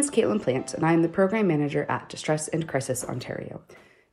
Name 0.00 0.08
is 0.08 0.10
Caitlin 0.10 0.40
Plant, 0.40 0.72
and 0.72 0.86
I 0.86 0.94
am 0.94 1.02
the 1.02 1.10
Program 1.10 1.46
Manager 1.46 1.84
at 1.90 2.08
Distress 2.08 2.48
and 2.48 2.66
Crisis 2.66 3.04
Ontario. 3.04 3.60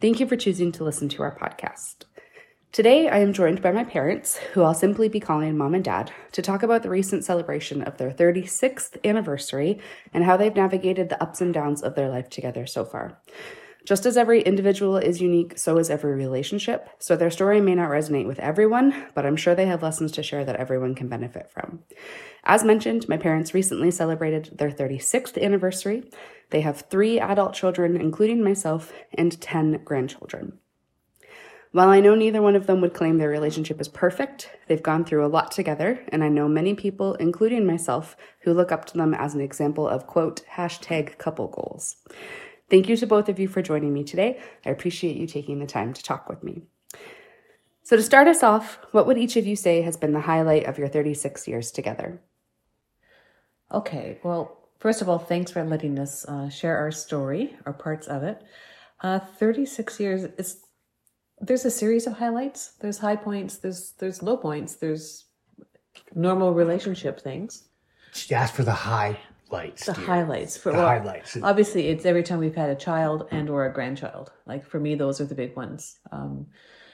Thank 0.01 0.19
you 0.19 0.27
for 0.27 0.35
choosing 0.35 0.73
to 0.73 0.83
listen 0.83 1.07
to 1.07 1.23
our 1.23 1.33
podcast. 1.39 2.03
Today, 2.73 3.07
I 3.07 3.19
am 3.19 3.31
joined 3.31 3.61
by 3.61 3.71
my 3.71 3.85
parents, 3.85 4.35
who 4.51 4.63
I'll 4.63 4.73
simply 4.73 5.07
be 5.07 5.21
calling 5.21 5.57
Mom 5.57 5.73
and 5.73 5.85
Dad, 5.85 6.11
to 6.33 6.41
talk 6.41 6.61
about 6.61 6.83
the 6.83 6.89
recent 6.89 7.23
celebration 7.23 7.83
of 7.83 7.95
their 7.95 8.11
36th 8.11 8.97
anniversary 9.05 9.79
and 10.13 10.25
how 10.25 10.35
they've 10.35 10.53
navigated 10.53 11.07
the 11.07 11.23
ups 11.23 11.39
and 11.39 11.53
downs 11.53 11.81
of 11.81 11.95
their 11.95 12.09
life 12.09 12.29
together 12.29 12.67
so 12.67 12.83
far. 12.83 13.21
Just 13.87 14.05
as 14.05 14.17
every 14.17 14.41
individual 14.41 14.97
is 14.97 15.21
unique, 15.21 15.57
so 15.57 15.77
is 15.77 15.89
every 15.89 16.13
relationship. 16.13 16.89
So 16.99 17.15
their 17.15 17.31
story 17.31 17.61
may 17.61 17.73
not 17.73 17.89
resonate 17.89 18.27
with 18.27 18.37
everyone, 18.37 18.93
but 19.13 19.25
I'm 19.25 19.37
sure 19.37 19.55
they 19.55 19.67
have 19.67 19.81
lessons 19.81 20.11
to 20.11 20.23
share 20.23 20.43
that 20.43 20.57
everyone 20.57 20.93
can 20.93 21.07
benefit 21.07 21.49
from. 21.49 21.83
As 22.43 22.65
mentioned, 22.65 23.07
my 23.07 23.15
parents 23.15 23.53
recently 23.53 23.89
celebrated 23.89 24.57
their 24.57 24.71
36th 24.71 25.41
anniversary. 25.41 26.03
They 26.49 26.59
have 26.59 26.81
three 26.89 27.17
adult 27.17 27.53
children, 27.53 27.95
including 27.95 28.43
myself, 28.43 28.91
and 29.13 29.39
10 29.39 29.83
grandchildren. 29.85 30.59
While 31.71 31.87
I 31.87 32.01
know 32.01 32.13
neither 32.13 32.41
one 32.41 32.57
of 32.57 32.67
them 32.67 32.81
would 32.81 32.93
claim 32.93 33.19
their 33.19 33.29
relationship 33.29 33.79
is 33.79 33.87
perfect, 33.87 34.49
they've 34.67 34.83
gone 34.83 35.05
through 35.05 35.25
a 35.25 35.27
lot 35.27 35.51
together, 35.51 36.03
and 36.09 36.25
I 36.25 36.27
know 36.27 36.49
many 36.49 36.73
people, 36.73 37.13
including 37.15 37.65
myself, 37.65 38.17
who 38.41 38.53
look 38.53 38.73
up 38.73 38.83
to 38.85 38.97
them 38.97 39.13
as 39.13 39.33
an 39.33 39.39
example 39.39 39.87
of 39.87 40.07
quote, 40.07 40.41
hashtag 40.55 41.17
couple 41.17 41.47
goals. 41.47 41.95
Thank 42.69 42.89
you 42.89 42.97
to 42.97 43.07
both 43.07 43.29
of 43.29 43.39
you 43.39 43.47
for 43.47 43.61
joining 43.61 43.93
me 43.93 44.03
today. 44.03 44.39
I 44.65 44.69
appreciate 44.69 45.15
you 45.15 45.25
taking 45.25 45.59
the 45.59 45.65
time 45.65 45.93
to 45.93 46.03
talk 46.03 46.27
with 46.27 46.43
me. 46.43 46.63
So, 47.83 47.95
to 47.95 48.03
start 48.03 48.27
us 48.27 48.43
off, 48.43 48.79
what 48.91 49.07
would 49.07 49.17
each 49.17 49.37
of 49.37 49.47
you 49.47 49.55
say 49.55 49.81
has 49.81 49.95
been 49.95 50.11
the 50.11 50.21
highlight 50.21 50.65
of 50.65 50.77
your 50.77 50.89
36 50.89 51.47
years 51.47 51.71
together? 51.71 52.21
Okay, 53.71 54.19
well, 54.23 54.69
first 54.79 55.01
of 55.01 55.07
all, 55.07 55.19
thanks 55.19 55.51
for 55.51 55.63
letting 55.63 55.97
us 55.97 56.25
uh, 56.25 56.49
share 56.49 56.77
our 56.77 56.91
story 56.91 57.55
or 57.65 57.71
parts 57.71 58.07
of 58.07 58.23
it. 58.23 58.43
Uh, 59.01 59.19
36 59.19 59.99
years 60.01 60.23
is 60.37 60.65
there's 61.39 61.63
a 61.63 61.71
series 61.71 62.07
of 62.07 62.13
highlights. 62.13 62.73
There's 62.81 62.97
high 62.97 63.15
points. 63.15 63.57
There's 63.57 63.91
there's 63.99 64.21
low 64.21 64.35
points. 64.35 64.75
There's 64.75 65.25
normal 66.13 66.53
relationship 66.53 67.21
things. 67.21 67.69
She 68.13 68.33
asked 68.33 68.55
for 68.55 68.63
the 68.63 68.71
highlights. 69.49 69.85
The 69.85 69.93
dear. 69.93 70.05
highlights 70.05 70.57
for 70.57 70.71
The 70.71 70.77
well, 70.77 70.87
highlights. 70.87 71.37
Obviously, 71.41 71.87
it's 71.87 72.05
every 72.05 72.23
time 72.23 72.39
we've 72.39 72.55
had 72.55 72.69
a 72.69 72.75
child 72.75 73.27
and 73.31 73.49
or 73.49 73.65
a 73.65 73.73
grandchild. 73.73 74.31
Like 74.45 74.65
for 74.65 74.79
me, 74.79 74.95
those 74.95 75.19
are 75.21 75.25
the 75.25 75.35
big 75.35 75.55
ones. 75.55 75.99
Um, 76.11 76.47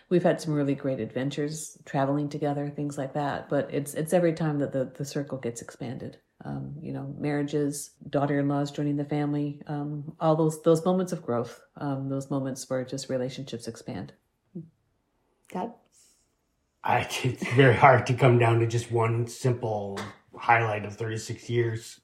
we've 0.09 0.23
had 0.23 0.39
some 0.39 0.53
really 0.53 0.75
great 0.75 0.99
adventures, 0.99 1.77
traveling 1.85 2.29
together, 2.29 2.69
things 2.69 2.97
like 2.97 3.13
that. 3.13 3.49
But 3.49 3.69
it's 3.73 3.93
it's 3.93 4.13
every 4.13 4.33
time 4.33 4.59
that 4.59 4.71
the 4.71 4.91
the 4.95 5.05
circle 5.05 5.37
gets 5.37 5.61
expanded. 5.61 6.17
Um, 6.45 6.75
you 6.81 6.91
know, 6.91 7.15
marriages, 7.17 7.91
daughter-in-laws 8.09 8.71
joining 8.71 8.97
the 8.97 9.05
family, 9.05 9.61
um, 9.67 10.13
all 10.19 10.35
those 10.35 10.61
those 10.63 10.83
moments 10.83 11.13
of 11.13 11.21
growth, 11.21 11.61
um, 11.77 12.09
those 12.09 12.29
moments 12.29 12.69
where 12.69 12.83
just 12.83 13.09
relationships 13.09 13.67
expand. 13.67 14.13
Dad? 15.51 15.73
I, 16.83 16.99
it's 17.23 17.47
very 17.53 17.75
hard 17.75 18.05
to 18.07 18.13
come 18.13 18.39
down 18.39 18.59
to 18.59 18.67
just 18.67 18.91
one 18.91 19.27
simple 19.27 19.99
highlight 20.35 20.85
of 20.85 20.95
36 20.95 21.49
years. 21.49 21.99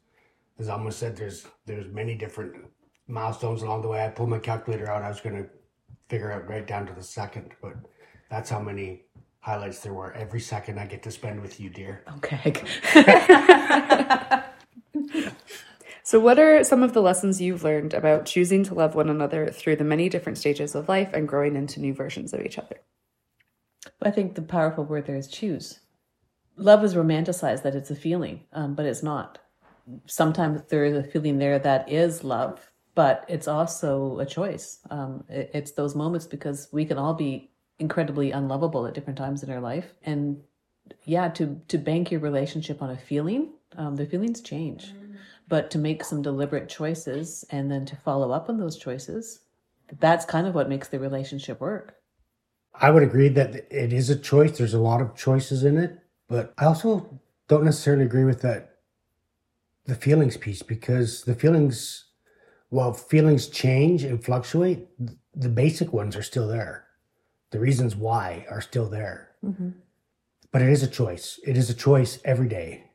As 0.60 0.70
Alma 0.70 0.92
said, 0.92 1.16
there's 1.16 1.48
there's 1.66 1.92
many 1.92 2.16
different 2.16 2.54
milestones 3.08 3.62
along 3.62 3.82
the 3.82 3.88
way. 3.88 4.06
I 4.06 4.10
pulled 4.10 4.30
my 4.30 4.40
calculator 4.40 4.90
out. 4.90 5.04
I 5.04 5.10
was 5.10 5.22
going 5.22 5.38
to 5.38 5.50
figure 6.10 6.32
out 6.32 6.48
right 6.48 6.68
down 6.68 6.86
to 6.88 6.94
the 6.94 7.04
second, 7.04 7.52
but 7.62 7.74
that's 8.30 8.50
how 8.50 8.60
many 8.60 9.06
highlights 9.40 9.80
there 9.80 9.94
were. 9.94 10.14
Every 10.14 10.42
second 10.42 10.80
I 10.80 10.86
get 10.86 11.02
to 11.04 11.12
spend 11.12 11.42
with 11.42 11.60
you, 11.60 11.70
dear. 11.70 12.04
Okay. 12.18 12.54
So, 16.10 16.20
what 16.20 16.40
are 16.40 16.64
some 16.64 16.82
of 16.82 16.94
the 16.94 17.04
lessons 17.04 17.40
you've 17.40 17.64
learned 17.64 17.94
about 17.94 18.26
choosing 18.26 18.64
to 18.64 18.74
love 18.74 18.96
one 18.96 19.10
another 19.10 19.52
through 19.52 19.76
the 19.76 19.84
many 19.84 20.10
different 20.10 20.40
stages 20.40 20.74
of 20.74 20.90
life 20.90 21.12
and 21.14 21.28
growing 21.28 21.56
into 21.56 21.80
new 21.80 21.94
versions 21.94 22.34
of 22.34 22.42
each 22.42 22.58
other? 22.58 22.78
I 24.02 24.10
think 24.10 24.34
the 24.34 24.42
powerful 24.42 24.84
word 24.84 25.06
there 25.06 25.18
is 25.18 25.28
choose. 25.28 25.82
Love 26.56 26.84
is 26.84 26.96
romanticized 26.96 27.62
that 27.62 27.76
it's 27.76 27.92
a 27.92 27.96
feeling, 27.96 28.42
um, 28.54 28.74
but 28.74 28.88
it's 28.88 29.04
not. 29.04 29.38
Sometimes 30.06 30.62
there 30.70 30.86
is 30.86 30.96
a 30.96 31.04
feeling 31.04 31.38
there 31.38 31.60
that 31.60 31.90
is 31.92 32.24
love, 32.24 32.72
but 32.96 33.26
it's 33.28 33.48
also 33.48 34.20
a 34.20 34.26
choice. 34.26 34.80
Um, 34.90 35.24
it, 35.30 35.52
it's 35.54 35.72
those 35.72 35.96
moments 35.96 36.28
because 36.28 36.68
we 36.72 36.86
can 36.86 36.98
all 36.98 37.14
be 37.14 37.52
incredibly 37.80 38.32
unlovable 38.32 38.86
at 38.86 38.94
different 38.94 39.18
times 39.18 39.42
in 39.44 39.50
our 39.50 39.62
life, 39.62 39.94
and 40.04 40.42
yeah, 41.04 41.30
to 41.30 41.62
to 41.68 41.78
bank 41.78 42.12
your 42.12 42.20
relationship 42.20 42.82
on 42.82 42.90
a 42.90 42.98
feeling, 42.98 43.54
um, 43.78 43.96
the 43.96 44.06
feelings 44.06 44.42
change, 44.42 44.94
but 45.48 45.72
to 45.72 45.78
make 45.78 46.04
some 46.04 46.22
deliberate 46.22 46.70
choices 46.70 47.46
and 47.52 47.72
then 47.72 47.86
to 47.86 47.96
follow 47.96 48.32
up 48.32 48.50
on 48.50 48.58
those 48.58 48.78
choices, 48.78 49.42
that's 50.00 50.26
kind 50.26 50.48
of 50.48 50.56
what 50.56 50.70
makes 50.70 50.88
the 50.88 51.00
relationship 51.00 51.60
work. 51.60 51.96
I 52.74 52.92
would 52.92 53.04
agree 53.04 53.30
that 53.30 53.56
it 53.56 53.94
is 53.94 54.10
a 54.10 54.16
choice. 54.16 54.58
There's 54.58 54.74
a 54.74 54.80
lot 54.80 55.02
of 55.02 55.16
choices 55.16 55.64
in 55.64 55.78
it, 55.78 56.00
but 56.28 56.54
I 56.58 56.66
also 56.66 57.20
don't 57.48 57.66
necessarily 57.66 58.06
agree 58.06 58.24
with 58.24 58.42
that 58.42 58.69
the 59.90 59.96
feelings 59.96 60.38
piece 60.38 60.62
because 60.62 61.24
the 61.24 61.34
feelings, 61.34 62.06
while 62.70 62.94
feelings 62.94 63.48
change 63.48 64.04
and 64.04 64.24
fluctuate, 64.24 64.88
the 65.36 65.50
basic 65.50 65.92
ones 65.92 66.16
are 66.16 66.24
still 66.24 66.48
there. 66.48 66.86
The 67.50 67.60
reasons 67.60 67.96
why 67.96 68.46
are 68.50 68.62
still 68.62 68.88
there. 68.88 69.32
Mm-hmm. 69.44 69.70
But 70.52 70.62
it 70.62 70.70
is 70.70 70.84
a 70.84 70.88
choice. 70.88 71.40
It 71.46 71.58
is 71.58 71.70
a 71.70 71.74
choice 71.74 72.20
every 72.24 72.48
day. 72.48 72.86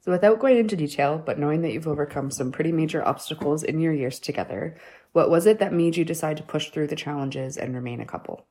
So, 0.00 0.12
without 0.12 0.38
going 0.38 0.58
into 0.58 0.76
detail, 0.76 1.20
but 1.24 1.38
knowing 1.38 1.62
that 1.62 1.72
you've 1.72 1.88
overcome 1.88 2.30
some 2.30 2.52
pretty 2.52 2.70
major 2.70 3.04
obstacles 3.04 3.62
in 3.62 3.80
your 3.80 3.92
years 3.92 4.20
together, 4.20 4.76
what 5.12 5.30
was 5.30 5.46
it 5.46 5.58
that 5.58 5.72
made 5.72 5.96
you 5.96 6.04
decide 6.04 6.36
to 6.36 6.42
push 6.42 6.70
through 6.70 6.86
the 6.88 6.96
challenges 6.96 7.56
and 7.56 7.74
remain 7.74 8.00
a 8.00 8.06
couple? 8.06 8.46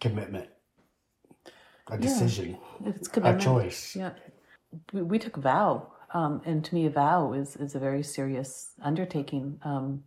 Commitment, 0.00 0.48
a 1.88 1.98
decision, 1.98 2.58
It's 2.84 3.08
a 3.16 3.38
choice. 3.38 3.94
Yeah. 3.94 4.14
We, 4.92 5.02
we 5.02 5.18
took 5.18 5.36
a 5.36 5.40
vow. 5.40 5.93
Um, 6.14 6.40
and 6.46 6.64
to 6.64 6.74
me, 6.74 6.86
a 6.86 6.90
vow 6.90 7.32
is, 7.32 7.56
is 7.56 7.74
a 7.74 7.80
very 7.80 8.02
serious 8.02 8.70
undertaking. 8.80 9.58
Um, 9.62 10.04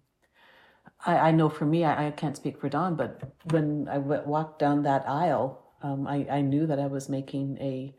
I, 1.05 1.17
I 1.17 1.31
know 1.31 1.49
for 1.49 1.65
me, 1.65 1.83
I, 1.83 2.07
I 2.07 2.11
can't 2.11 2.37
speak 2.37 2.59
for 2.59 2.69
Don, 2.69 2.95
but 2.95 3.21
when 3.51 3.87
I 3.89 3.95
w- 3.95 4.23
walked 4.25 4.59
down 4.59 4.83
that 4.83 5.07
aisle, 5.07 5.61
um, 5.83 6.07
I, 6.07 6.25
I 6.31 6.41
knew 6.41 6.65
that 6.65 6.79
I 6.79 6.87
was 6.87 7.09
making 7.09 7.57
a 7.59 7.93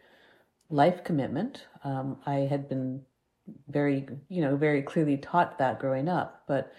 life 0.71 1.05
commitment. 1.05 1.67
Um, 1.85 2.17
I 2.27 2.49
had 2.51 2.69
been 2.69 3.03
very, 3.69 4.07
you 4.29 4.41
know, 4.43 4.57
very 4.57 4.83
clearly 4.83 5.19
taught 5.19 5.59
that 5.59 5.79
growing 5.79 6.09
up. 6.09 6.45
But, 6.49 6.73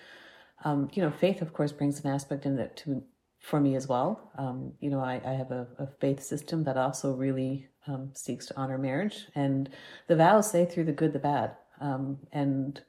um, 0.66 0.90
you 0.94 1.02
know, 1.02 1.12
faith, 1.12 1.42
of 1.42 1.54
course, 1.54 1.72
brings 1.72 2.04
an 2.04 2.12
aspect 2.12 2.46
in 2.46 2.56
that 2.58 2.76
to 2.78 3.04
for 3.40 3.60
me 3.60 3.76
as 3.76 3.88
well. 3.88 4.32
Um, 4.38 4.74
you 4.80 4.90
know, 4.90 5.00
I, 5.00 5.22
I 5.26 5.32
have 5.32 5.52
a, 5.52 5.68
a 5.78 5.88
faith 6.00 6.22
system 6.22 6.64
that 6.66 6.78
also 6.78 7.14
really 7.14 7.68
um, 7.88 8.12
seeks 8.14 8.46
to 8.48 8.58
honor 8.58 8.78
marriage, 8.78 9.28
and 9.36 9.70
the 10.08 10.16
vows 10.16 10.52
say 10.52 10.66
through 10.66 10.86
the 10.86 10.92
good, 10.92 11.14
the 11.14 11.20
bad, 11.20 11.56
um, 11.80 12.20
and 12.32 12.82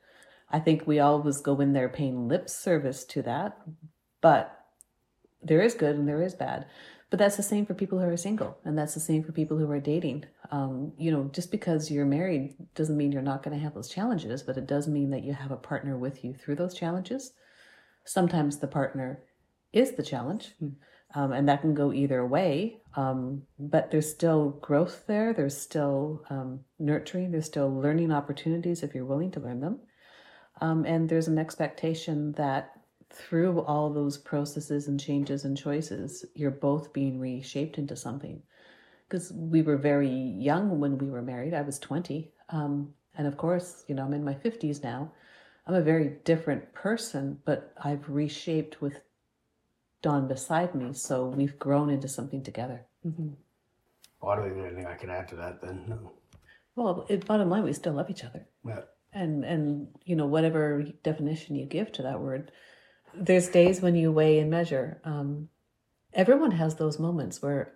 I 0.51 0.59
think 0.59 0.87
we 0.87 0.99
always 0.99 1.41
go 1.41 1.61
in 1.61 1.73
there 1.73 1.89
paying 1.89 2.29
lip 2.29 2.51
service 2.51 3.05
to 3.05 3.23
that, 3.23 3.59
but 4.21 4.57
there 5.43 5.63
is 5.63 5.75
good 5.75 5.97
and 5.97 6.09
there 6.09 6.23
is 6.23 6.35
bad. 6.35 6.67
but 7.09 7.19
that's 7.19 7.37
the 7.37 7.43
same 7.43 7.67
for 7.67 7.75
people 7.75 7.99
who 7.99 8.05
are 8.05 8.17
single, 8.17 8.59
and 8.65 8.79
that's 8.79 8.95
the 8.95 9.01
same 9.01 9.23
for 9.23 9.33
people 9.33 9.57
who 9.59 9.71
are 9.71 9.81
dating. 9.81 10.25
Um, 10.53 10.93
you 10.99 11.11
know, 11.11 11.31
just 11.33 11.51
because 11.51 11.91
you're 11.91 12.07
married 12.07 12.57
doesn't 12.75 12.97
mean 12.97 13.11
you're 13.13 13.23
not 13.23 13.43
going 13.43 13.57
to 13.57 13.63
have 13.63 13.75
those 13.75 13.89
challenges, 13.89 14.43
but 14.43 14.57
it 14.57 14.67
does 14.67 14.87
mean 14.87 15.11
that 15.11 15.25
you 15.25 15.33
have 15.33 15.51
a 15.51 15.57
partner 15.57 15.97
with 15.97 16.25
you 16.25 16.35
through 16.35 16.57
those 16.57 16.75
challenges. 16.75 17.33
Sometimes 18.05 18.59
the 18.59 18.69
partner 18.69 19.23
is 19.73 19.93
the 19.93 20.03
challenge, 20.03 20.55
mm. 20.63 20.73
um, 21.15 21.33
and 21.33 21.49
that 21.49 21.61
can 21.61 21.75
go 21.75 21.93
either 21.93 22.27
way. 22.27 22.79
Um, 22.95 23.43
but 23.59 23.91
there's 23.91 24.11
still 24.11 24.51
growth 24.61 25.05
there. 25.07 25.33
There's 25.33 25.57
still 25.57 26.25
um, 26.31 26.61
nurturing. 26.79 27.31
There's 27.31 27.47
still 27.47 27.73
learning 27.73 28.13
opportunities 28.13 28.83
if 28.83 28.95
you're 28.95 29.05
willing 29.05 29.31
to 29.33 29.41
learn 29.41 29.61
them. 29.61 29.81
Um, 30.61 30.85
and 30.85 31.09
there's 31.09 31.29
an 31.29 31.39
expectation 31.39 32.33
that 32.33 32.73
through 33.13 33.61
all 33.61 33.91
those 33.91 34.19
processes 34.19 34.89
and 34.89 35.01
changes 35.01 35.45
and 35.45 35.57
choices, 35.57 36.25
you're 36.35 36.51
both 36.51 36.93
being 36.93 37.19
reshaped 37.19 37.79
into 37.79 37.97
something. 37.97 38.43
Because 39.09 39.33
we 39.33 39.63
were 39.63 39.77
very 39.77 40.09
young 40.09 40.79
when 40.79 40.97
we 40.99 41.11
were 41.11 41.23
married. 41.23 41.55
I 41.55 41.63
was 41.63 41.79
20. 41.81 42.33
Um, 42.51 42.95
and 43.17 43.27
of 43.27 43.37
course, 43.37 43.85
you 43.89 43.95
know, 43.95 44.05
I'm 44.05 44.15
in 44.15 44.25
my 44.25 44.35
50s 44.35 44.83
now. 44.83 45.13
I'm 45.67 45.75
a 45.75 45.81
very 45.81 46.17
different 46.25 46.73
person, 46.73 47.39
but 47.45 47.73
I've 47.83 48.09
reshaped 48.09 48.81
with 48.81 49.01
Don 50.03 50.29
beside 50.29 50.75
me. 50.75 50.93
So 50.93 51.27
we've 51.27 51.59
grown 51.59 51.91
into 51.91 52.09
something 52.09 52.43
together. 52.43 52.87
Mm-hmm. 53.07 53.31
Well, 54.21 54.31
I 54.31 54.37
don't 54.37 54.51
think 54.51 54.67
anything 54.67 54.87
I 54.87 54.95
can 54.95 55.11
add 55.11 55.29
to 55.29 55.37
that 55.37 55.61
then. 55.63 55.85
No. 55.89 56.13
Well, 56.77 57.07
it, 57.09 57.27
bottom 57.27 57.51
line, 57.51 57.65
we 57.65 57.73
still 57.73 57.95
love 57.95 58.11
each 58.11 58.25
other. 58.25 58.47
Yeah. 58.67 58.83
And, 59.13 59.45
and, 59.45 59.89
you 60.05 60.17
know, 60.17 60.27
whatever 60.27 60.85
definition 61.03 61.57
you 61.57 61.67
give 61.67 61.91
to 61.93 62.03
that 62.03 62.21
word, 62.21 62.53
there's 63.15 63.49
days 63.49 63.81
when 63.81 63.97
you 63.97 64.13
weigh 64.13 64.39
and 64.39 64.51
measure. 64.51 65.01
Um, 65.05 65.49
everyone 66.13 66.53
has 66.53 66.77
those 66.77 66.99
moments 66.99 67.43
where 67.43 67.75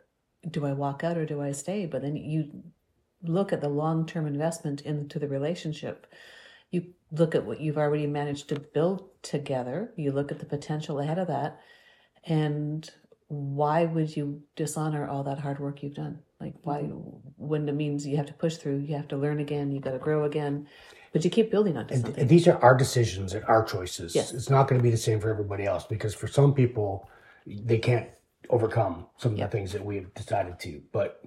do 0.49 0.65
I 0.65 0.73
walk 0.73 1.03
out 1.03 1.17
or 1.17 1.27
do 1.27 1.41
I 1.41 1.53
stay? 1.53 1.87
But 1.87 2.03
then 2.03 2.17
you 2.17 2.63
look 3.23 3.53
at 3.53 3.61
the 3.61 3.69
long 3.69 4.07
term 4.07 4.27
investment 4.27 4.83
into 4.83 5.19
the 5.19 5.29
relationship. 5.29 6.07
You 6.71 6.93
look 7.11 7.35
at 7.35 7.45
what 7.45 7.61
you've 7.61 7.79
already 7.79 8.07
managed 8.07 8.49
to 8.51 8.61
build 8.61 9.09
together. 9.23 9.93
You 9.97 10.13
look 10.13 10.31
at 10.31 10.39
the 10.39 10.47
potential 10.47 11.01
ahead 11.01 11.19
of 11.19 11.29
that. 11.29 11.61
And 12.27 12.89
why 13.29 13.85
would 13.85 14.17
you 14.17 14.43
dishonor 14.57 15.07
all 15.07 15.25
that 15.25 15.39
hard 15.39 15.59
work 15.59 15.83
you've 15.83 15.95
done? 15.95 16.21
Like, 16.41 16.55
why, 16.63 16.83
when 17.37 17.69
it 17.69 17.75
means 17.75 18.07
you 18.07 18.17
have 18.17 18.27
to 18.27 18.35
push 18.35 18.57
through, 18.57 18.79
you 18.79 18.97
have 18.97 19.09
to 19.09 19.17
learn 19.17 19.41
again, 19.41 19.73
you 19.73 19.81
got 19.81 19.93
to 19.93 19.99
grow 19.99 20.25
again 20.25 20.67
but 21.15 21.25
you 21.25 21.31
keep 21.31 21.49
building 21.49 21.77
on 21.77 21.89
something. 21.89 22.19
And 22.19 22.29
these 22.29 22.49
are 22.49 22.59
our 22.59 22.77
decisions 22.77 23.35
and 23.35 23.45
our 23.45 23.65
choices. 23.65 24.17
Yes. 24.17 24.35
It's 24.35 24.51
not 24.51 24.67
going 24.67 24.81
to 24.81 24.83
be 24.83 24.91
the 24.91 24.97
same 24.97 25.21
for 25.21 25.31
everybody 25.31 25.65
else 25.65 25.85
because 25.85 26.13
for 26.13 26.27
some 26.27 26.53
people, 26.53 27.09
they 27.47 27.79
can't 27.79 28.09
overcome 28.51 29.07
some 29.17 29.33
of 29.33 29.39
the 29.39 29.47
things 29.47 29.71
that 29.73 29.85
we 29.85 29.95
have 29.95 30.13
decided 30.15 30.59
to. 30.59 30.83
But 30.91 31.23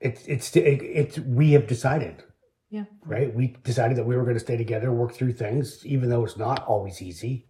it's 0.00 0.26
it's 0.26 0.54
it's 0.54 1.18
we 1.18 1.52
have 1.52 1.66
decided. 1.66 2.22
Yeah. 2.68 2.84
Right. 3.06 3.34
We 3.34 3.56
decided 3.64 3.96
that 3.96 4.04
we 4.04 4.16
were 4.16 4.24
going 4.24 4.34
to 4.34 4.40
stay 4.40 4.58
together, 4.58 4.92
work 4.92 5.14
through 5.14 5.32
things, 5.32 5.84
even 5.86 6.10
though 6.10 6.22
it's 6.22 6.36
not 6.36 6.66
always 6.66 7.00
easy. 7.00 7.46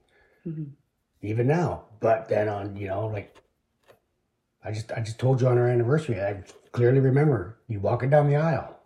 Mm-hmm. 0.47 0.71
Even 1.23 1.47
now, 1.47 1.85
but 2.01 2.29
then 2.29 2.49
on 2.49 2.77
you 2.77 2.89
know 2.89 3.07
like 3.07 3.37
I 4.65 4.73
just 4.73 4.93
I 4.93 5.01
just 5.01 5.19
told 5.19 5.41
you 5.41 5.49
on 5.49 5.59
our 5.59 5.69
anniversary. 5.69 6.21
I 6.21 6.43
clearly 6.73 7.01
remember 7.01 7.59
you 7.69 7.81
walking 7.81 8.11
down 8.11 8.29
the 8.29 8.37
aisle. 8.37 8.79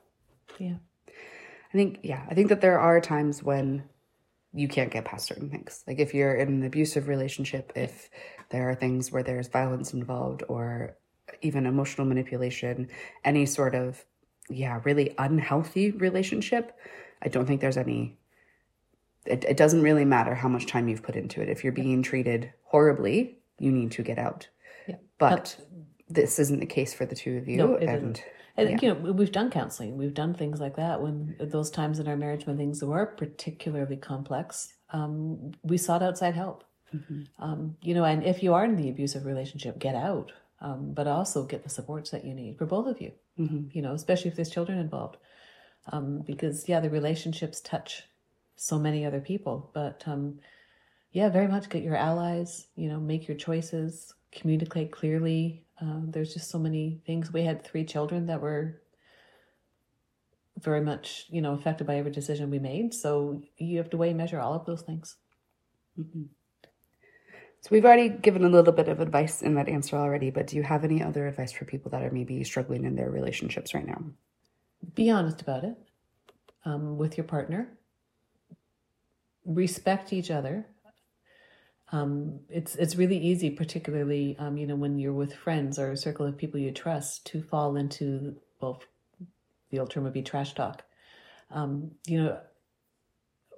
Yeah. 0.58 0.76
I 1.08 1.76
think, 1.76 2.00
yeah, 2.04 2.24
I 2.30 2.34
think 2.34 2.50
that 2.50 2.60
there 2.60 2.78
are 2.78 3.00
times 3.00 3.42
when 3.42 3.82
you 4.52 4.68
can't 4.68 4.92
get 4.92 5.04
past 5.04 5.26
certain 5.26 5.50
things. 5.50 5.82
Like 5.88 5.98
if 5.98 6.14
you're 6.14 6.36
in 6.36 6.46
an 6.46 6.64
abusive 6.64 7.08
relationship, 7.08 7.72
if 7.74 8.08
there 8.50 8.70
are 8.70 8.76
things 8.76 9.10
where 9.10 9.24
there's 9.24 9.48
violence 9.48 9.92
involved 9.92 10.44
or 10.48 10.96
even 11.42 11.66
emotional 11.66 12.06
manipulation, 12.06 12.88
any 13.24 13.44
sort 13.44 13.74
of, 13.74 14.04
yeah, 14.48 14.80
really 14.84 15.14
unhealthy 15.18 15.90
relationship, 15.90 16.78
I 17.22 17.28
don't 17.28 17.46
think 17.46 17.60
there's 17.60 17.76
any. 17.76 18.18
It, 19.26 19.44
it 19.44 19.56
doesn't 19.56 19.82
really 19.82 20.04
matter 20.04 20.34
how 20.34 20.48
much 20.48 20.66
time 20.66 20.88
you've 20.88 21.02
put 21.02 21.16
into 21.16 21.40
it. 21.40 21.48
If 21.48 21.64
you're 21.64 21.72
being 21.72 22.02
treated 22.02 22.52
horribly, 22.64 23.38
you 23.58 23.72
need 23.72 23.92
to 23.92 24.02
get 24.02 24.18
out. 24.18 24.48
Yeah. 24.86 24.96
But 25.18 25.56
this 26.08 26.38
isn't 26.38 26.60
the 26.60 26.66
case 26.66 26.92
for 26.92 27.06
the 27.06 27.14
two 27.14 27.38
of 27.38 27.48
you. 27.48 27.56
No, 27.56 27.76
and 27.76 27.90
isn't. 27.90 28.24
And 28.56 28.70
yeah. 28.70 28.78
you 28.80 28.88
know, 28.88 29.12
we've 29.12 29.32
done 29.32 29.50
counseling, 29.50 29.96
we've 29.96 30.14
done 30.14 30.34
things 30.34 30.60
like 30.60 30.76
that. 30.76 31.02
When 31.02 31.34
those 31.40 31.70
times 31.70 31.98
in 31.98 32.06
our 32.06 32.16
marriage 32.16 32.46
when 32.46 32.56
things 32.56 32.84
were 32.84 33.06
particularly 33.06 33.96
complex, 33.96 34.74
um, 34.90 35.52
we 35.62 35.76
sought 35.76 36.02
outside 36.02 36.34
help. 36.34 36.64
Mm-hmm. 36.94 37.22
Um, 37.40 37.76
you 37.82 37.94
know, 37.94 38.04
and 38.04 38.22
if 38.22 38.42
you 38.42 38.54
are 38.54 38.64
in 38.64 38.76
the 38.76 38.88
abusive 38.88 39.26
relationship, 39.26 39.80
get 39.80 39.96
out, 39.96 40.30
um, 40.60 40.92
but 40.94 41.08
also 41.08 41.44
get 41.44 41.64
the 41.64 41.68
supports 41.68 42.10
that 42.10 42.24
you 42.24 42.32
need 42.32 42.56
for 42.56 42.66
both 42.66 42.86
of 42.86 43.00
you. 43.00 43.12
Mm-hmm. 43.38 43.68
You 43.72 43.82
know, 43.82 43.94
especially 43.94 44.30
if 44.30 44.36
there's 44.36 44.50
children 44.50 44.78
involved, 44.78 45.16
um, 45.90 46.20
because 46.24 46.68
yeah, 46.68 46.78
the 46.78 46.90
relationships 46.90 47.60
touch 47.60 48.04
so 48.56 48.78
many 48.78 49.04
other 49.04 49.20
people. 49.20 49.70
But 49.74 50.02
um, 50.06 50.40
yeah, 51.12 51.28
very 51.28 51.48
much 51.48 51.68
get 51.68 51.82
your 51.82 51.96
allies. 51.96 52.66
You 52.76 52.88
know, 52.88 53.00
make 53.00 53.28
your 53.28 53.36
choices, 53.36 54.14
communicate 54.32 54.92
clearly, 54.92 55.64
um, 55.80 56.10
there's 56.10 56.32
just 56.32 56.50
so 56.50 56.58
many 56.58 57.00
things. 57.06 57.32
We 57.32 57.42
had 57.42 57.64
three 57.64 57.84
children 57.84 58.26
that 58.26 58.40
were 58.40 58.80
very 60.60 60.80
much, 60.80 61.26
you 61.30 61.42
know, 61.42 61.52
affected 61.52 61.86
by 61.86 61.96
every 61.96 62.12
decision 62.12 62.50
we 62.50 62.58
made. 62.58 62.94
So 62.94 63.42
you 63.58 63.78
have 63.78 63.90
to 63.90 63.96
weigh 63.96 64.10
and 64.10 64.18
measure 64.18 64.40
all 64.40 64.54
of 64.54 64.66
those 64.66 64.82
things. 64.82 65.16
Mm-hmm. 65.98 66.24
So 67.60 67.68
we've 67.70 67.84
already 67.84 68.10
given 68.10 68.44
a 68.44 68.48
little 68.48 68.72
bit 68.72 68.88
of 68.88 69.00
advice 69.00 69.42
in 69.42 69.54
that 69.54 69.68
answer 69.68 69.96
already, 69.96 70.30
but 70.30 70.46
do 70.46 70.56
you 70.56 70.62
have 70.62 70.84
any 70.84 71.02
other 71.02 71.26
advice 71.26 71.50
for 71.50 71.64
people 71.64 71.90
that 71.92 72.02
are 72.02 72.10
maybe 72.10 72.44
struggling 72.44 72.84
in 72.84 72.94
their 72.94 73.10
relationships 73.10 73.74
right 73.74 73.86
now? 73.86 74.04
Be 74.94 75.10
honest 75.10 75.40
about 75.40 75.64
it 75.64 75.76
um, 76.64 76.98
with 76.98 77.16
your 77.16 77.24
partner. 77.24 77.68
Respect 79.44 80.12
each 80.12 80.30
other 80.30 80.66
um, 81.94 82.40
it's 82.48 82.74
it's 82.74 82.96
really 82.96 83.18
easy, 83.18 83.50
particularly 83.50 84.36
um, 84.38 84.56
you 84.56 84.66
know 84.66 84.74
when 84.74 84.98
you're 84.98 85.12
with 85.12 85.34
friends 85.34 85.78
or 85.78 85.92
a 85.92 85.96
circle 85.96 86.26
of 86.26 86.36
people 86.36 86.58
you 86.58 86.72
trust, 86.72 87.24
to 87.26 87.42
fall 87.42 87.76
into 87.76 88.36
well, 88.60 88.82
the 89.70 89.78
old 89.78 89.90
term 89.90 90.02
would 90.04 90.12
be 90.12 90.22
trash 90.22 90.54
talk. 90.54 90.82
Um, 91.50 91.92
you 92.06 92.22
know, 92.22 92.40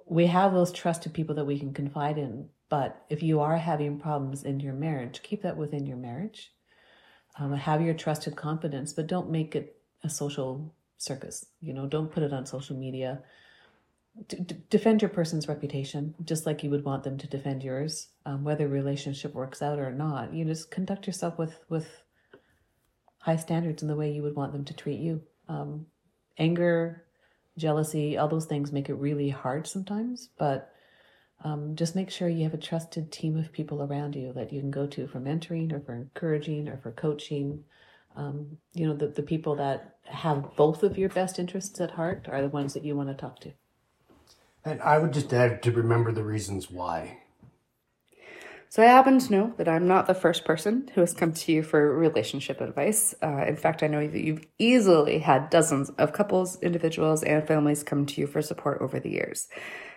we 0.05 0.27
have 0.27 0.53
those 0.53 0.71
trusted 0.71 1.13
people 1.13 1.35
that 1.35 1.45
we 1.45 1.57
can 1.57 1.73
confide 1.73 2.19
in, 2.19 2.49
but 2.69 3.03
if 3.09 3.23
you 3.23 3.39
are 3.39 3.57
having 3.57 3.99
problems 3.99 4.43
in 4.43 4.59
your 4.59 4.73
marriage, 4.73 5.23
keep 5.23 5.41
that 5.41 5.57
within 5.57 5.87
your 5.87 5.97
marriage. 5.97 6.51
Um, 7.39 7.53
have 7.53 7.81
your 7.81 7.93
trusted 7.93 8.35
confidence, 8.35 8.93
but 8.93 9.07
don't 9.07 9.31
make 9.31 9.55
it 9.55 9.79
a 10.03 10.09
social 10.09 10.73
circus. 10.97 11.45
You 11.61 11.73
know, 11.73 11.85
don't 11.87 12.11
put 12.11 12.23
it 12.23 12.33
on 12.33 12.45
social 12.45 12.75
media 12.75 13.21
d- 14.27 14.55
defend 14.69 15.01
your 15.01 15.09
person's 15.09 15.47
reputation 15.47 16.15
just 16.23 16.45
like 16.45 16.63
you 16.63 16.69
would 16.69 16.83
want 16.83 17.03
them 17.03 17.17
to 17.17 17.27
defend 17.27 17.63
yours 17.63 18.07
um, 18.25 18.43
whether 18.43 18.67
relationship 18.67 19.33
works 19.33 19.61
out 19.61 19.79
or 19.79 19.91
not. 19.91 20.33
You 20.33 20.45
just 20.45 20.71
conduct 20.71 21.07
yourself 21.07 21.37
with 21.37 21.63
with 21.69 21.87
high 23.19 23.35
standards 23.35 23.81
in 23.81 23.87
the 23.87 23.95
way 23.95 24.11
you 24.11 24.23
would 24.23 24.35
want 24.35 24.53
them 24.53 24.65
to 24.65 24.73
treat 24.73 24.99
you. 24.99 25.21
Um, 25.47 25.85
anger 26.37 27.03
jealousy 27.57 28.17
all 28.17 28.27
those 28.27 28.45
things 28.45 28.71
make 28.71 28.87
it 28.87 28.93
really 28.93 29.29
hard 29.29 29.65
sometimes 29.65 30.29
but 30.37 30.71
um, 31.43 31.75
just 31.75 31.95
make 31.95 32.09
sure 32.09 32.27
you 32.27 32.43
have 32.43 32.53
a 32.53 32.57
trusted 32.57 33.11
team 33.11 33.37
of 33.37 33.51
people 33.51 33.83
around 33.83 34.15
you 34.15 34.33
that 34.33 34.51
you 34.51 34.59
can 34.59 34.71
go 34.71 34.87
to 34.87 35.07
for 35.07 35.19
mentoring 35.19 35.71
or 35.71 35.79
for 35.79 35.93
encouraging 35.93 36.67
or 36.67 36.77
for 36.77 36.91
coaching. 36.91 37.63
Um, 38.15 38.57
you 38.73 38.87
know 38.87 38.95
the, 38.95 39.07
the 39.07 39.21
people 39.21 39.55
that 39.57 39.97
have 40.05 40.55
both 40.55 40.81
of 40.81 40.97
your 40.97 41.09
best 41.09 41.37
interests 41.37 41.79
at 41.79 41.91
heart 41.91 42.27
are 42.31 42.41
the 42.41 42.47
ones 42.47 42.73
that 42.73 42.83
you 42.83 42.95
want 42.95 43.09
to 43.09 43.15
talk 43.15 43.39
to 43.41 43.53
and 44.67 44.81
I 44.81 44.97
would 44.97 45.13
just 45.13 45.33
add 45.33 45.63
to 45.63 45.71
remember 45.71 46.11
the 46.11 46.23
reasons 46.23 46.69
why. 46.69 47.19
So 48.69 48.83
I 48.83 48.87
happen 48.87 49.17
to 49.17 49.31
know 49.31 49.53
that 49.57 49.69
I'm 49.69 49.87
not 49.87 50.07
the 50.07 50.13
first 50.13 50.43
person 50.43 50.89
who 50.93 51.01
has 51.01 51.13
come 51.13 51.31
to 51.31 51.51
you 51.51 51.63
for 51.63 51.97
relationship 51.97 52.59
advice. 52.59 53.15
Uh, 53.23 53.45
in 53.47 53.55
fact, 53.55 53.81
I 53.81 53.87
know 53.87 54.05
that 54.05 54.23
you've 54.23 54.45
easily 54.59 55.19
had 55.19 55.49
dozens 55.49 55.89
of 55.91 56.11
couples, 56.11 56.61
individuals, 56.61 57.23
and 57.23 57.47
families 57.47 57.81
come 57.83 58.05
to 58.05 58.21
you 58.21 58.27
for 58.27 58.41
support 58.41 58.81
over 58.81 58.99
the 58.99 59.09
years. 59.09 59.47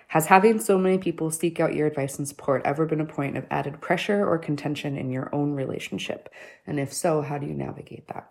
Has 0.07 0.27
having 0.27 0.61
so 0.61 0.79
many 0.79 0.99
people 0.99 1.31
seek 1.31 1.59
out 1.59 1.75
your 1.75 1.89
advice 1.89 2.19
and 2.19 2.27
support 2.27 2.63
ever 2.65 2.87
been 2.87 3.01
a 3.01 3.07
point 3.07 3.37
of 3.37 3.47
added 3.51 3.81
pressure 3.81 4.27
or 4.27 4.39
contention 4.39 4.97
in 4.97 5.11
your 5.11 5.33
own 5.35 5.53
relationship? 5.53 6.29
And 6.67 6.79
if 6.79 6.93
so, 6.93 7.23
how 7.23 7.39
do 7.39 7.47
you 7.47 7.55
navigate 7.55 8.07
that? 8.09 8.31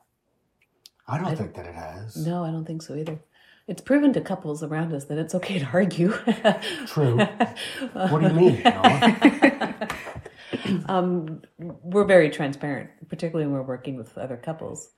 I 1.08 1.18
don't 1.18 1.28
I 1.28 1.36
think 1.36 1.54
that 1.56 1.66
it 1.66 1.76
has. 1.76 2.16
No, 2.16 2.44
I 2.46 2.52
don't 2.52 2.66
think 2.66 2.82
so 2.82 2.96
either. 2.96 3.20
It's 3.70 3.82
proven 3.82 4.14
to 4.14 4.22
couples 4.22 4.64
around 4.64 4.94
us 4.94 5.06
that 5.06 5.20
it's 5.20 5.36
okay 5.36 5.60
to 5.60 5.70
argue. 5.72 6.12
True. 6.88 7.18
what 7.94 8.20
do 8.20 8.28
you 8.28 8.34
mean? 8.34 8.66
um, 10.88 11.44
we're 11.60 12.04
very 12.04 12.32
transparent, 12.32 12.90
particularly 13.10 13.46
when 13.46 13.54
we're 13.54 13.62
working 13.62 13.96
with 13.96 14.18
other 14.18 14.38
couples. 14.38 14.90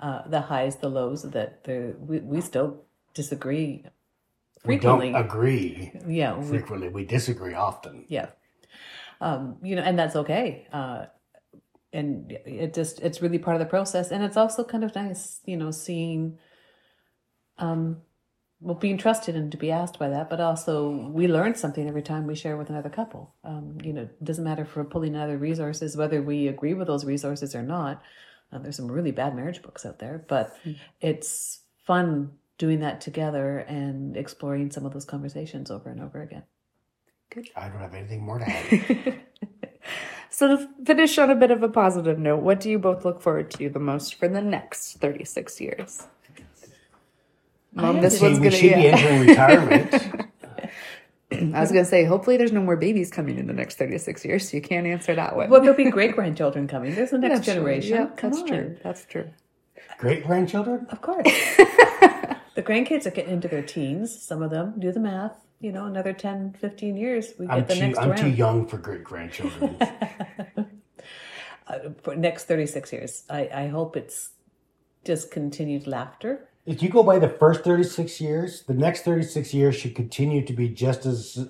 Uh, 0.00 0.26
the 0.26 0.40
highs, 0.40 0.74
the 0.76 0.88
lows, 0.88 1.22
that 1.30 1.62
the 1.62 1.94
we, 2.00 2.18
we 2.18 2.40
still 2.40 2.82
disagree 3.14 3.84
frequently. 4.64 5.06
We 5.06 5.12
don't 5.12 5.24
agree. 5.24 5.92
Yeah, 6.04 6.42
frequently. 6.42 6.88
We, 6.88 7.02
we 7.02 7.04
disagree 7.04 7.54
often. 7.54 8.04
Yeah, 8.08 8.30
um, 9.20 9.58
you 9.62 9.76
know, 9.76 9.82
and 9.82 9.96
that's 9.96 10.16
okay. 10.16 10.66
Uh, 10.72 11.04
and 11.92 12.32
it 12.44 12.74
just 12.74 12.98
it's 12.98 13.22
really 13.22 13.38
part 13.38 13.54
of 13.54 13.60
the 13.60 13.66
process 13.66 14.10
and 14.10 14.22
it's 14.22 14.36
also 14.36 14.62
kind 14.62 14.84
of 14.84 14.94
nice 14.94 15.40
you 15.46 15.56
know 15.56 15.70
seeing 15.70 16.38
um 17.56 17.96
well 18.60 18.74
being 18.74 18.98
trusted 18.98 19.36
and 19.36 19.52
to 19.52 19.58
be 19.58 19.70
asked 19.70 19.98
by 19.98 20.08
that 20.08 20.28
but 20.28 20.40
also 20.40 20.90
we 20.90 21.28
learn 21.28 21.54
something 21.54 21.88
every 21.88 22.02
time 22.02 22.26
we 22.26 22.34
share 22.34 22.56
with 22.56 22.70
another 22.70 22.88
couple 22.88 23.34
um 23.44 23.78
you 23.82 23.92
know 23.92 24.02
it 24.02 24.24
doesn't 24.24 24.44
matter 24.44 24.62
if 24.62 24.76
we're 24.76 24.84
pulling 24.84 25.16
other 25.16 25.38
resources 25.38 25.96
whether 25.96 26.22
we 26.22 26.48
agree 26.48 26.74
with 26.74 26.86
those 26.86 27.04
resources 27.04 27.54
or 27.54 27.62
not 27.62 28.02
uh, 28.52 28.58
there's 28.58 28.76
some 28.76 28.90
really 28.90 29.12
bad 29.12 29.34
marriage 29.34 29.62
books 29.62 29.86
out 29.86 29.98
there 29.98 30.24
but 30.28 30.56
it's 31.00 31.60
fun 31.86 32.32
doing 32.56 32.80
that 32.80 33.00
together 33.00 33.58
and 33.58 34.16
exploring 34.16 34.70
some 34.70 34.84
of 34.84 34.92
those 34.92 35.04
conversations 35.04 35.70
over 35.70 35.90
and 35.90 36.00
over 36.00 36.22
again 36.22 36.42
Good. 37.30 37.50
I 37.54 37.68
don't 37.68 37.80
have 37.80 37.94
anything 37.94 38.22
more 38.22 38.38
to 38.38 38.48
add. 38.48 39.20
So 40.38 40.56
to 40.56 40.68
finish 40.84 41.18
on 41.18 41.30
a 41.30 41.34
bit 41.34 41.50
of 41.50 41.64
a 41.64 41.68
positive 41.68 42.18
note, 42.18 42.42
what 42.42 42.60
do 42.60 42.70
you 42.70 42.78
both 42.78 43.04
look 43.04 43.20
forward 43.20 43.50
to 43.52 43.68
the 43.68 43.80
most 43.80 44.14
for 44.14 44.28
the 44.28 44.40
next 44.40 45.00
36 45.00 45.60
years? 45.60 46.06
Mom, 47.72 48.00
this 48.00 48.20
one's 48.20 48.38
gonna 48.38 48.50
should 48.50 48.74
be 48.74 48.88
entering 48.88 49.26
retirement. 49.28 49.94
I 51.54 51.60
was 51.60 51.70
gonna 51.70 51.84
say, 51.84 52.04
hopefully 52.04 52.36
there's 52.38 52.52
no 52.52 52.62
more 52.62 52.76
babies 52.76 53.10
coming 53.10 53.38
in 53.38 53.46
the 53.46 53.52
next 53.52 53.76
36 53.76 54.24
years, 54.24 54.48
so 54.50 54.56
you 54.56 54.62
can't 54.62 54.86
answer 54.86 55.14
that 55.14 55.36
one. 55.36 55.50
well 55.50 55.60
there'll 55.60 55.76
be 55.76 55.90
great 55.90 56.14
grandchildren 56.14 56.66
coming 56.66 56.94
there's 56.94 57.10
the 57.10 57.18
next 57.24 57.34
That's 57.34 57.44
true. 57.46 57.54
generation 57.54 57.90
Yeah, 57.96 58.06
Come 58.16 58.30
that's 58.30 58.42
on. 58.42 58.48
true. 58.48 58.76
That's 58.82 59.04
true. 59.04 59.30
Great 59.98 60.24
grandchildren? 60.26 60.86
Of 60.90 61.00
course. 61.02 61.24
the 62.54 62.62
grandkids 62.62 63.04
are 63.06 63.10
getting 63.10 63.32
into 63.34 63.48
their 63.48 63.62
teens. 63.62 64.20
Some 64.22 64.42
of 64.42 64.50
them 64.50 64.74
do 64.78 64.90
the 64.92 65.00
math. 65.00 65.36
You 65.60 65.72
know, 65.72 65.86
another 65.86 66.12
10, 66.12 66.54
15 66.60 66.96
years, 66.96 67.32
we 67.38 67.46
get 67.46 67.54
I'm 67.54 67.66
the 67.66 67.74
too 67.74 67.80
next 67.80 67.98
I'm 67.98 68.10
round. 68.10 68.20
too 68.22 68.28
young 68.30 68.66
for 68.66 68.78
great 68.78 69.02
grandchildren. 69.04 69.76
Uh, 71.66 71.90
for 72.02 72.16
next 72.16 72.44
36 72.44 72.92
years. 72.92 73.24
I, 73.28 73.50
I 73.52 73.66
hope 73.68 73.96
it's 73.96 74.30
just 75.04 75.30
continued 75.30 75.86
laughter. 75.86 76.48
If 76.68 76.82
you 76.82 76.90
go 76.90 77.02
by 77.02 77.18
the 77.18 77.30
first 77.30 77.64
36 77.64 78.20
years, 78.20 78.62
the 78.64 78.74
next 78.74 79.02
36 79.02 79.54
years 79.54 79.74
should 79.74 79.94
continue 79.94 80.44
to 80.44 80.52
be 80.52 80.68
just 80.68 81.06
as 81.06 81.48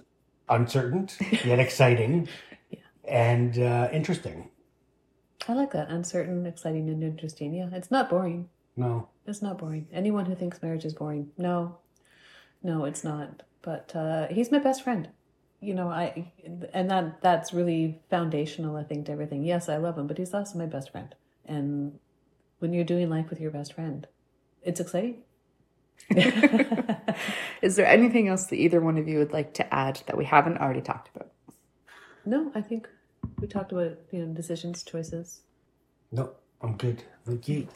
uncertain 0.49 1.09
yet 1.45 1.59
exciting 1.59 2.29
and 3.05 3.59
uh, 3.59 3.89
interesting. 3.93 4.51
I 5.49 5.55
like 5.55 5.73
that. 5.73 5.91
Uncertain, 5.91 6.47
exciting, 6.47 6.89
and 6.89 7.03
interesting. 7.03 7.53
Yeah, 7.53 7.69
it's 7.73 7.91
not 7.91 8.09
boring. 8.09 8.49
No. 8.77 9.09
It's 9.27 9.43
not 9.43 9.59
boring. 9.59 9.89
Anyone 9.93 10.27
who 10.27 10.37
thinks 10.37 10.63
marriage 10.63 10.85
is 10.85 10.95
boring, 10.95 11.31
no, 11.37 11.79
no, 12.63 12.85
it's 12.85 13.03
not. 13.03 13.43
But 13.63 13.95
uh, 13.97 14.29
he's 14.29 14.53
my 14.53 14.59
best 14.59 14.85
friend. 14.85 15.09
You 15.61 15.75
know, 15.75 15.89
I 15.89 16.31
and 16.73 16.89
that 16.91 17.21
that's 17.23 17.53
really 17.53 18.01
foundational. 18.09 18.77
I 18.77 18.85
think 18.85 19.07
to 19.07 19.13
everything. 19.13 19.43
Yes, 19.43 19.69
I 19.69 19.79
love 19.79 19.99
him, 19.99 20.07
but 20.07 20.19
he's 20.19 20.33
also 20.33 20.57
my 20.57 20.67
best 20.67 20.93
friend. 20.93 21.13
And 21.45 21.99
when 22.61 22.73
you're 22.73 22.85
doing 22.85 23.11
life 23.11 23.31
with 23.31 23.41
your 23.41 23.51
best 23.51 23.73
friend, 23.73 24.07
it's 24.63 24.81
exciting. 24.85 25.23
Is 27.63 27.77
there 27.77 27.87
anything 27.87 28.29
else 28.29 28.47
that 28.47 28.57
either 28.57 28.81
one 28.81 28.99
of 28.99 29.09
you 29.09 29.19
would 29.19 29.33
like 29.33 29.55
to 29.55 29.75
add 29.75 30.03
that 30.07 30.17
we 30.17 30.25
haven't 30.25 30.59
already 30.59 30.81
talked 30.81 31.11
about? 31.15 31.31
No, 32.25 32.51
I 32.55 32.61
think 32.61 32.89
we 33.41 33.47
talked 33.49 33.73
about 33.73 33.99
you 34.11 34.25
know 34.25 34.35
decisions, 34.35 34.83
choices. 34.83 35.43
No, 36.13 36.33
I'm 36.63 36.77
good. 36.77 37.03
Thank 37.27 37.49
you. 37.49 37.69